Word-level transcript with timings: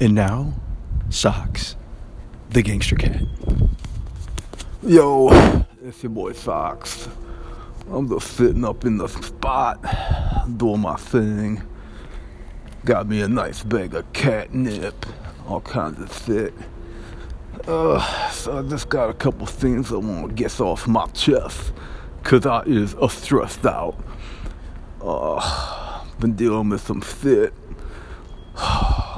And 0.00 0.14
now, 0.14 0.52
Socks, 1.10 1.74
the 2.50 2.62
gangster 2.62 2.94
cat. 2.94 3.20
Yo, 4.80 5.28
it's 5.82 6.04
your 6.04 6.10
boy 6.10 6.34
Socks. 6.34 7.08
I'm 7.90 8.08
just 8.08 8.36
sitting 8.36 8.64
up 8.64 8.84
in 8.84 8.98
the 8.98 9.08
spot, 9.08 9.84
doing 10.56 10.82
my 10.82 10.94
thing. 10.94 11.62
Got 12.84 13.08
me 13.08 13.22
a 13.22 13.28
nice 13.28 13.64
bag 13.64 13.92
of 13.94 14.12
catnip, 14.12 15.04
all 15.48 15.62
kinds 15.62 16.00
of 16.00 16.24
shit. 16.24 16.54
Uh, 17.66 18.30
so 18.30 18.60
I 18.60 18.62
just 18.68 18.88
got 18.88 19.10
a 19.10 19.14
couple 19.14 19.46
things 19.46 19.90
I 19.92 19.96
want 19.96 20.28
to 20.28 20.32
get 20.32 20.60
off 20.60 20.86
my 20.86 21.06
chest, 21.08 21.72
cause 22.22 22.46
I 22.46 22.62
is 22.66 22.94
uh, 22.94 23.08
stressed 23.08 23.66
out. 23.66 23.96
Uh, 25.02 26.04
been 26.20 26.34
dealing 26.34 26.68
with 26.68 26.82
some 26.82 27.02
shit. 27.02 27.52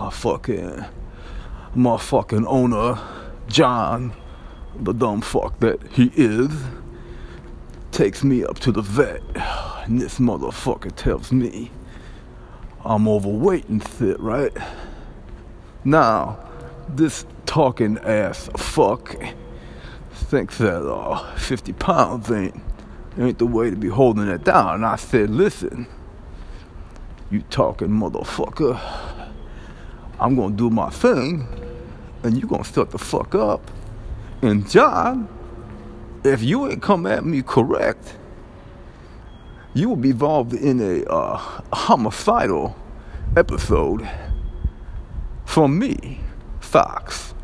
I 0.01 0.09
fucking 0.09 0.83
motherfucking 1.77 2.47
owner, 2.47 2.99
John, 3.49 4.15
the 4.75 4.95
dumb 4.95 5.21
fuck 5.21 5.61
that 5.61 5.79
he 5.89 6.11
is, 6.15 6.51
takes 7.93 8.25
me 8.25 8.43
up 8.43 8.59
to 8.61 8.73
the 8.73 8.81
vet. 8.81 9.21
And 9.85 10.01
this 10.01 10.19
motherfucker 10.19 10.95
tells 10.97 11.33
me 11.33 11.71
I'm 12.83 13.07
overweight 13.07 13.69
and 13.69 13.87
shit, 13.99 14.19
right? 14.21 14.57
Now, 15.85 16.39
this 16.89 17.27
talking 17.45 17.99
ass 17.99 18.49
fuck 18.57 19.17
thinks 20.13 20.57
that 20.59 20.83
uh, 20.91 21.37
50 21.37 21.75
pounds 21.75 22.31
ain't, 22.31 22.59
ain't 23.19 23.39
the 23.39 23.45
way 23.45 23.69
to 23.69 23.77
be 23.77 23.89
holding 23.89 24.29
it 24.29 24.45
down. 24.45 24.77
And 24.77 24.87
I 24.87 24.97
said, 24.97 25.29
listen, 25.29 25.87
you 27.31 27.43
talking 27.51 27.89
motherfucker. 27.89 28.81
I'm 30.21 30.37
gonna 30.37 30.55
do 30.55 30.69
my 30.69 30.91
thing, 30.91 31.47
and 32.23 32.39
you're 32.39 32.49
gonna 32.49 32.65
shut 32.65 32.91
the 32.91 32.99
fuck 32.99 33.35
up. 33.35 33.71
And 34.43 34.69
John, 34.69 35.29
if 36.25 36.43
you 36.43 36.69
ain't 36.69 36.83
come 36.83 37.07
at 37.07 37.25
me 37.25 37.43
correct, 37.43 38.17
you 39.73 39.89
will 39.89 39.97
be 39.97 40.11
involved 40.11 40.53
in 40.53 40.81
a 40.81 41.05
uh, 41.11 41.37
homicidal 41.73 42.77
episode 43.37 44.07
from 45.47 45.79
me, 45.79 46.21
Socks, 46.61 47.35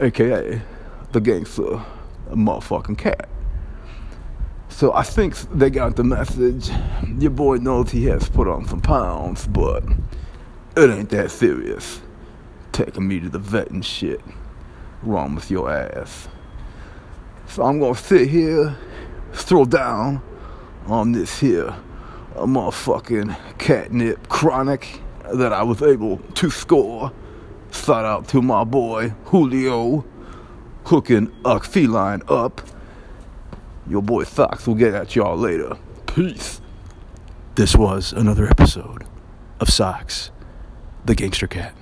aka 0.00 0.62
the 1.12 1.20
gangster 1.20 1.82
motherfucking 2.30 2.98
cat. 2.98 3.28
So 4.68 4.92
I 4.92 5.02
think 5.02 5.34
they 5.52 5.70
got 5.70 5.96
the 5.96 6.04
message. 6.04 6.70
Your 7.18 7.30
boy 7.30 7.56
knows 7.56 7.90
he 7.90 8.04
has 8.06 8.28
put 8.28 8.46
on 8.46 8.66
some 8.68 8.80
pounds, 8.80 9.46
but 9.46 9.82
it 10.76 10.90
ain't 10.90 11.10
that 11.10 11.30
serious. 11.30 12.00
Taking 12.72 13.08
me 13.08 13.20
to 13.20 13.28
the 13.28 13.38
vet 13.38 13.70
and 13.70 13.84
shit. 13.84 14.20
Wrong 15.02 15.34
with 15.34 15.50
your 15.50 15.70
ass. 15.70 16.28
So 17.48 17.62
I'm 17.62 17.80
gonna 17.80 17.94
sit 17.94 18.28
here, 18.28 18.76
throw 19.32 19.64
down 19.64 20.22
on 20.86 21.12
this 21.12 21.38
here 21.38 21.74
a 22.36 22.46
motherfucking 22.46 23.34
catnip 23.58 24.28
chronic 24.28 25.00
that 25.34 25.52
I 25.52 25.62
was 25.62 25.82
able 25.82 26.18
to 26.18 26.50
score. 26.50 27.10
Shout 27.72 28.04
out 28.04 28.28
to 28.28 28.42
my 28.42 28.64
boy 28.64 29.10
Julio 29.26 30.04
hooking 30.84 31.32
a 31.44 31.60
feline 31.60 32.22
up. 32.28 32.60
Your 33.88 34.02
boy 34.02 34.24
Socks 34.24 34.66
will 34.66 34.74
get 34.74 34.94
at 34.94 35.16
y'all 35.16 35.36
later. 35.36 35.76
Peace. 36.06 36.60
This 37.54 37.74
was 37.74 38.12
another 38.12 38.46
episode 38.46 39.04
of 39.58 39.70
Socks, 39.70 40.30
the 41.06 41.14
gangster 41.14 41.46
cat. 41.46 41.72